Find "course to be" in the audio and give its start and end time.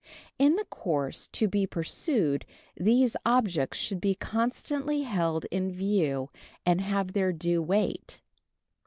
0.65-1.67